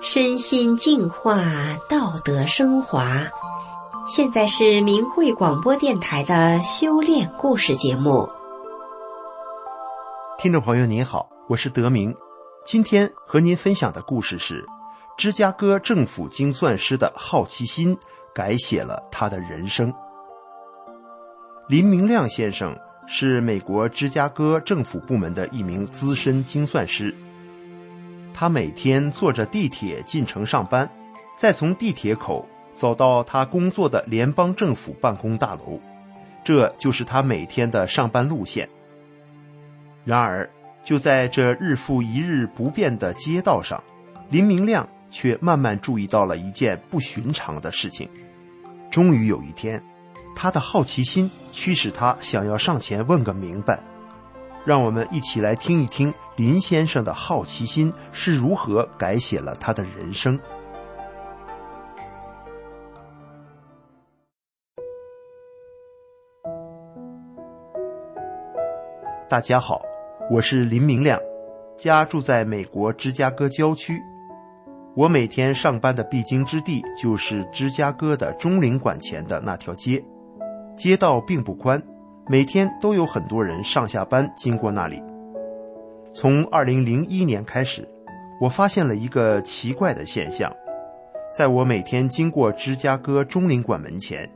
[0.00, 1.36] 身心净化，
[1.88, 3.26] 道德升华。
[4.06, 8.30] 现在是明慧广播电台的修炼故事节目。
[10.38, 12.14] 听众朋友您好，我是德明，
[12.64, 14.64] 今天和您分享的故事是
[15.18, 17.98] 芝加哥政府精算师的好奇心
[18.32, 19.92] 改写了他的人生。
[21.68, 22.74] 林明亮先生
[23.10, 27.14] 是美国芝加哥政府部门的一名资深精算师。
[28.34, 30.88] 他每天坐着地铁进城上班，
[31.36, 35.80] 再从地铁口走到他工作的联邦政府办公大楼，
[36.44, 38.68] 这就是他每天的上班路线。
[40.04, 40.48] 然而，
[40.84, 43.82] 就在这日复一日不变的街道上，
[44.30, 48.08] 林明亮却慢慢注意到了一件不寻常的事情。
[48.90, 49.82] 终于有一天，
[50.40, 53.80] 他的好奇心驱使他想要上前问个明白。
[54.64, 56.14] 让我们一起来听一听。
[56.36, 60.38] 林先生的好奇心是如何改写了他的人生？
[69.28, 69.80] 大家好，
[70.30, 71.18] 我是林明亮，
[71.76, 74.00] 家住在美国芝加哥郊区。
[74.94, 80.04] 我每天上班的必经之地就是芝加哥的中领馆前的那条街，
[80.78, 81.82] 街道并不宽，
[82.28, 85.02] 每天都有很多人上下班经过那里。
[86.14, 87.86] 从二零零一年开始，
[88.40, 90.54] 我发现了一个奇怪的现象：
[91.36, 94.30] 在我每天经过芝加哥中领馆门前，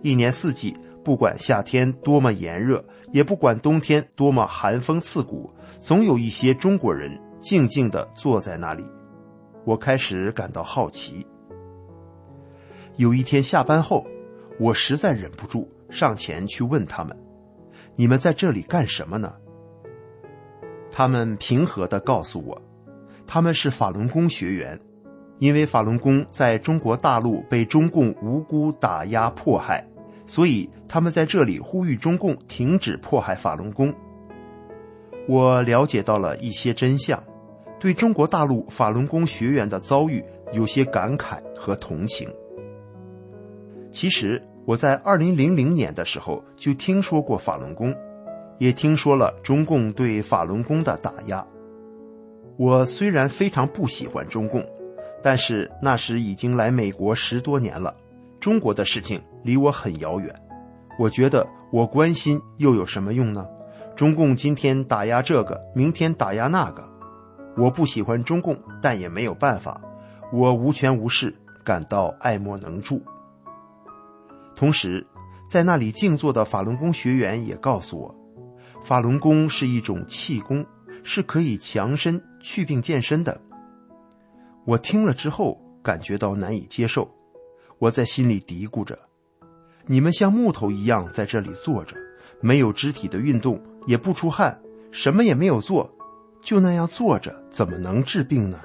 [0.00, 8.82] 一年四季，不管夏天多么炎热，也不管冬天多么寒风刺骨，总有一些中国人静静地坐在那里。
[9.66, 11.26] 我开始感到好奇。
[12.96, 14.06] 有一天下班后，
[14.58, 17.16] 我实在忍不住上前去问他们
[17.94, 19.34] ：“你们在这里干什么呢？”
[20.90, 22.60] 他们平和地告诉我，
[23.26, 24.78] 他们是法轮功学员，
[25.38, 29.86] 因为法轮功在中国大陆被中共无辜打压迫害，
[30.26, 33.92] 所以他们在这里呼吁中共停止迫害法轮功。
[35.28, 37.22] 我了解到了一些真相，
[37.78, 42.28] 对中国大陆法轮功学员的遭遇有些感慨和同情。
[43.90, 47.94] 其实我在二零零零年的时候就听说过法轮功。
[48.58, 51.44] 也听说了中共对法轮功的打压。
[52.56, 54.64] 我虽然非常不喜欢中共，
[55.20, 57.92] 但是那时已经来美国十多年了，
[58.38, 60.32] 中国的事情离我很遥远。
[60.96, 63.48] 我觉得我关心又有什么用呢？
[63.96, 66.88] 中共今天打压这个，明天打压那个。
[67.56, 69.80] 我不喜欢中共，但也没有办法。
[70.32, 71.34] 我无权无势，
[71.64, 73.02] 感到爱莫能助。
[74.62, 75.04] 同时，
[75.48, 78.14] 在那里静坐的法轮功学员也告诉我。
[78.80, 80.64] 法轮功是一种气功，
[81.02, 83.40] 是可以强身、祛病、健身的。
[84.64, 87.12] 我听了之后感觉到难以接受，
[87.80, 88.96] 我在心里嘀咕着
[89.84, 91.96] ：“你们像木头一样在这里坐着，
[92.40, 94.56] 没有肢体的运动，也不出汗，
[94.92, 95.92] 什么也没有做，
[96.40, 98.60] 就那样坐着，怎么能治病呢？”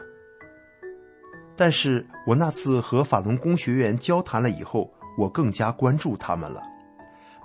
[1.57, 6.61] 但是我那次和法轮功学员交谈了以后，我更加关注他们了。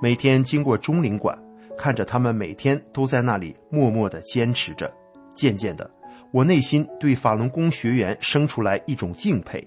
[0.01, 1.37] 每天经过中领馆。
[1.79, 4.93] 看着他们每天都在那里默默的坚持着，
[5.35, 5.91] 渐渐的，
[6.31, 9.67] 我内心对法轮功学员生出来一种敬佩。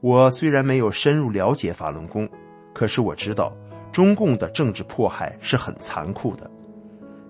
[0.00, 2.26] 我虽然没有深入了解法轮功，
[2.72, 3.52] 可是我知道
[3.90, 6.48] 中共的政治迫害是很残酷的。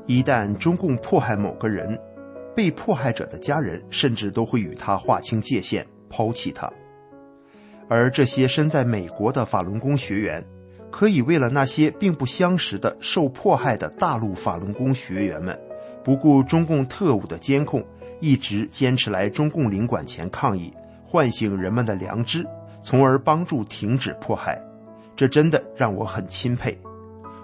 [0.07, 1.99] 一旦中共迫害某个人，
[2.55, 6.71] 被迫害者的家人甚至都会与他划清界限，抛弃他。
[7.89, 10.45] 而这些身在美国的法轮功学员。
[10.91, 15.57] 可以为了那些并不相识的受迫害的大陆法轮功学员们，
[16.03, 17.85] 不顾中共特务的监控，
[18.21, 20.73] 一直坚持来中共领馆前抗议，
[21.05, 22.43] 唤醒人们的良知，
[22.83, 24.59] 从而帮助停止迫害。
[25.15, 26.77] 这真的让我很钦佩。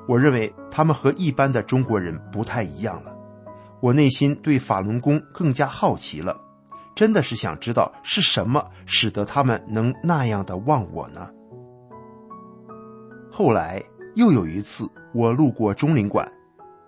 [0.09, 3.15] 我认为他们和一般的中国人不太一样了。
[3.81, 6.35] 我内心对法轮功更加好奇了，
[6.95, 11.29] 真的是想知道是什么使得他们能那样的忘我呢？
[13.31, 13.83] 后来
[14.15, 16.31] 又有一次，我路过中领馆，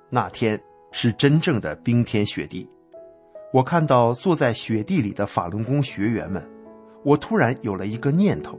[0.08, 0.60] 那天
[0.92, 2.68] 是真正的冰天雪地。
[3.52, 6.48] 我看到坐在雪地里的法轮功学员们，
[7.04, 8.58] 我突然有了一个念头：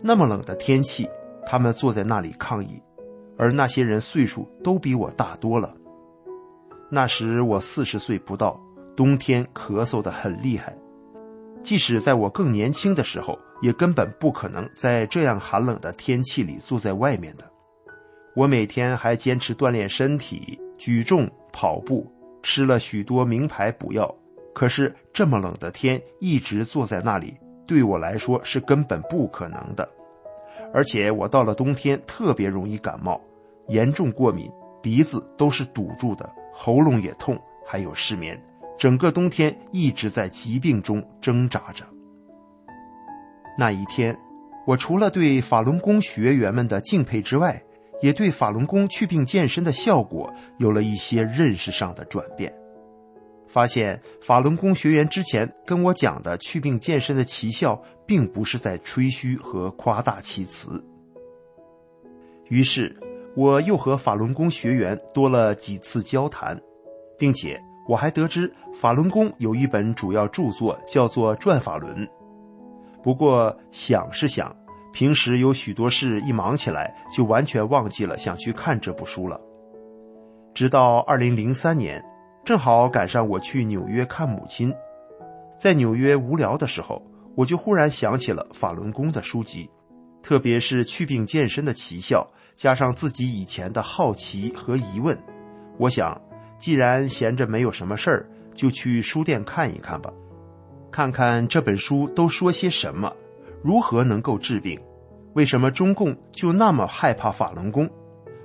[0.00, 1.06] 那么冷的天气，
[1.44, 2.80] 他们坐在那里抗议，
[3.36, 5.74] 而那些人岁数都比我大多了。
[6.90, 8.58] 那时我四十岁不到，
[8.96, 10.74] 冬天咳嗽的很厉害。
[11.62, 17.50] 即使在我更年轻的时候，也根本不可能在这样寒冷的天气里坐在外面的。
[18.36, 22.06] 我每天还坚持锻炼身体，举重、跑步，
[22.42, 24.14] 吃了许多名牌补药，
[24.52, 27.34] 可是这么冷的天，一直坐在那里，
[27.66, 29.88] 对我来说是根本不可能的。
[30.74, 33.20] 而且我到了冬天特别容易感冒，
[33.68, 34.50] 严重过敏，
[34.82, 38.38] 鼻子都是堵住的，喉咙也痛，还有失眠，
[38.78, 41.84] 整个冬天一直在疾病中挣扎着。
[43.58, 44.16] 那一天，
[44.66, 47.62] 我除了对法轮功学员们的敬佩之外，
[48.02, 52.52] 也对法轮功祛病健身的效果有了一些认识上的转变，
[53.46, 60.84] 发现法轮功学员之前跟我讲的祛病健身的奇效，并不是在吹嘘和夸大其词。
[62.48, 62.94] 于是，
[63.36, 66.60] 我又和法轮功学员多了几次交谈，
[67.16, 71.96] 并且我还得知法轮功有一本主要著作叫做《转法轮》。
[73.02, 74.54] 不过想是想。
[74.92, 79.40] 平时有许多事，一忙起来就完全忘记了想去看这部书了。
[80.54, 82.00] 直到二零零三年，
[82.44, 84.72] 正好赶上我去纽约看母亲，
[85.58, 87.02] 在纽约无聊的时候，
[87.34, 89.68] 我就忽然想起了法轮功的书籍，
[90.22, 95.18] 特别是祛病健身的奇效，加上自己以前的好奇和疑问，
[95.76, 96.16] 我想，
[96.58, 100.12] 既然闲着没有什么事儿，就去书店看一看吧，
[100.90, 103.12] 看看这本书都说些什么。
[103.62, 104.78] 如何能够治病？
[105.32, 107.90] 为什么中共就那么害怕法轮功？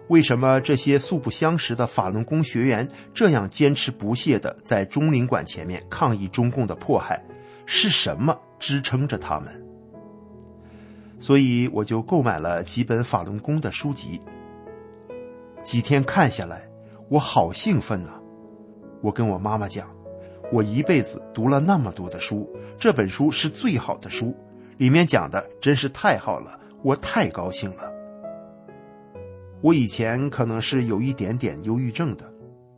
[0.07, 7.23] 为什么这些素不相识的法轮功学员这样坚持不懈地在中领馆前面抗议中共的迫害？
[7.67, 9.63] 是什么支撑着他们？
[11.19, 14.19] 所以我就购买了几本法轮功的书籍。
[15.61, 16.67] 几天看下来，
[17.09, 18.11] 我好兴奋呐！
[19.01, 19.87] 我跟我妈妈讲，
[20.51, 22.47] 我一辈子读了那么多的书，
[22.77, 24.35] 这本书是最好的书。
[24.77, 27.91] 里面讲的真是太好了，我太高兴了。
[29.61, 32.31] 我以前可能是有一点点忧郁症的，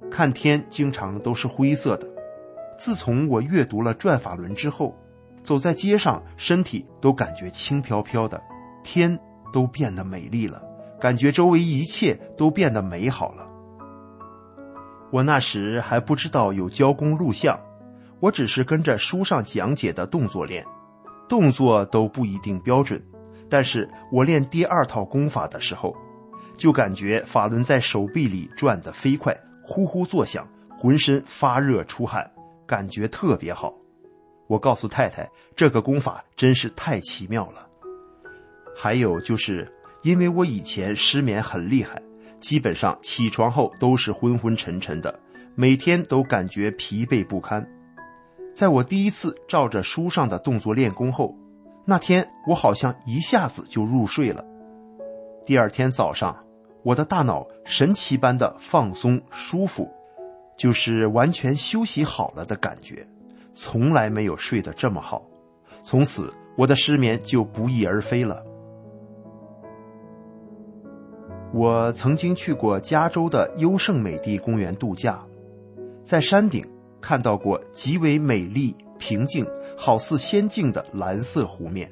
[0.09, 2.07] 看天经常都是灰色的。
[2.77, 4.95] 自从我阅读了《转法轮》之后，
[5.43, 8.41] 走在街上，身体都感觉轻飘飘的，
[8.81, 9.19] 天
[9.51, 10.63] 都变得美丽了，
[11.01, 13.50] 感觉周围一切都变得美好了。
[15.11, 17.59] 我那时还不知道有教功录像，
[18.19, 20.65] 我只是跟着书上讲解的动作练。
[21.27, 23.01] 动作都不一定标准，
[23.49, 25.95] 但是我练第二套功法的时候，
[26.55, 30.45] 就感觉法轮在手臂里转得飞快，呼呼作响，
[30.77, 32.29] 浑身发热出汗，
[32.67, 33.73] 感觉特别好。
[34.47, 37.65] 我告诉太太，这个功法真是太奇妙了。
[38.75, 39.71] 还有就是，
[40.03, 42.01] 因为我以前失眠很厉害，
[42.41, 45.17] 基本上起床后都是昏昏沉沉的，
[45.55, 47.65] 每天都感觉疲惫不堪。
[48.53, 51.33] 在我第一次照着书上的动作练功后，
[51.85, 54.43] 那天我好像一下子就入睡了。
[55.45, 56.35] 第二天早上，
[56.83, 59.89] 我的大脑神奇般的放松舒服，
[60.57, 63.07] 就是完全休息好了的感觉，
[63.53, 65.25] 从来没有睡得这么好。
[65.81, 68.43] 从此，我的失眠就不翼而飞了。
[71.53, 75.23] 我曾经去过加州的优胜美地公园度假，
[76.03, 76.65] 在山顶。
[77.01, 79.43] 看到过极为美丽、平静，
[79.75, 81.91] 好似仙境的蓝色湖面。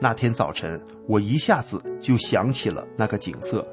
[0.00, 3.66] 那天早晨，我一下子就想起了那个景色，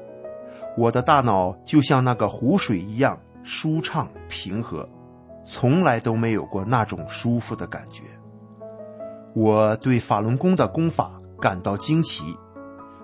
[0.76, 4.84] 我的大脑就像那个湖水一样舒畅平和，
[5.44, 8.02] 从来都没有过那种舒服的感觉。
[9.36, 12.36] 我对法轮功的功法感到惊奇，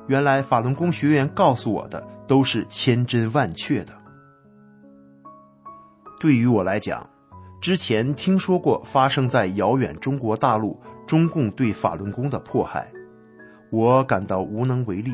[0.08, 3.92] 原来法轮功学员告诉我的都是千真万确的。
[6.18, 7.08] 对于我来讲，
[7.60, 12.90] 之前听说过发生在遥远中国大陆中共对法轮功的迫害，
[13.70, 15.12] 我感到无能为力。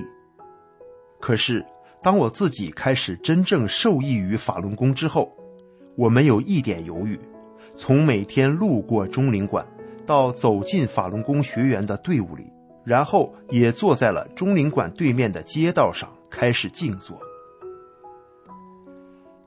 [1.20, 1.64] 可是，
[2.02, 5.32] 当我自己开始真正受益于法轮功之后，
[5.96, 7.18] 我没有一点犹豫，
[7.74, 9.66] 从每天路过中领馆，
[10.06, 12.46] 到走进法轮功学员的队伍里，
[12.84, 17.18] 然后也坐在了中领馆对面的街道上开始静坐。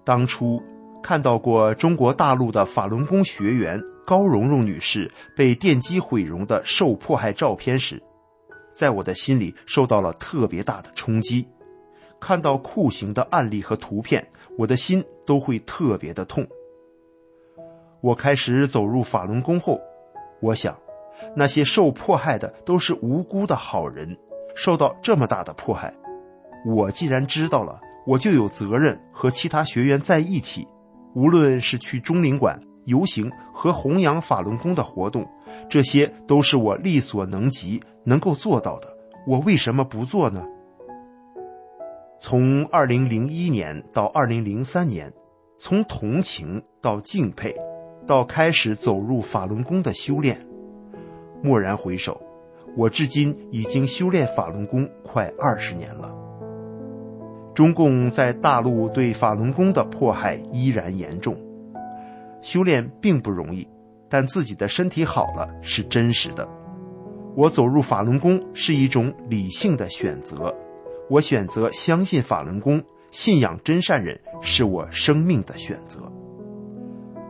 [0.03, 0.61] 当初。
[1.03, 8.01] 看到过中国大陆的法轮功学员高蓉蓉女士被电击毁容的受迫害照片时，
[8.73, 11.47] 在我的心里受到了特别大的冲击。
[12.19, 14.27] 看到酷刑的案例和图片，
[14.57, 16.45] 我的心都会特别的痛。
[18.01, 19.79] 我开始走入法轮功后，
[20.41, 20.77] 我想，
[21.35, 24.17] 那些受迫害的都是无辜的好人，
[24.55, 25.93] 受到这么大的迫害，
[26.65, 30.67] 我既然知道了，我就有责任和其他学员在一起。
[31.15, 35.25] 无论是去中领馆游行和弘扬法轮功的活动，
[35.67, 38.87] 这些都是我力所能及能够做到的。
[39.25, 40.45] 我为什么不做呢？
[42.19, 45.11] 从二零零一年到二零零三年，
[45.59, 47.55] 从同情到敬佩，
[48.05, 50.39] 到开始走入法轮功的修炼。
[51.43, 52.19] 蓦然回首，
[52.75, 56.13] 我至今已经修炼法轮功快二十年了。
[57.53, 61.35] 中共在大陆对法轮功的迫害依然严重，
[62.41, 63.67] 修炼并不容易，
[64.07, 66.47] 但自己的身体好了是真实的。
[67.35, 70.53] 我走入法轮功是一种理性的选择，
[71.09, 76.01] 我选择相信法轮功，信仰真善人是我生命的选择。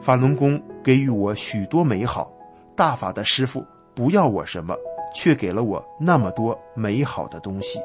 [0.01, 2.31] 法轮功给予我许多美好，
[2.75, 3.63] 大法的师傅。
[3.97, 4.77] 不要我什么，
[5.11, 7.79] 却给了我那么多美好的东西。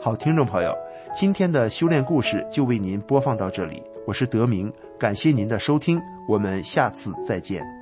[0.00, 0.72] 好，听众朋友，
[1.12, 3.82] 今天的修炼故事就为您播放到这里。
[4.06, 7.77] 我是德明，感谢您的收听，我们下次再见。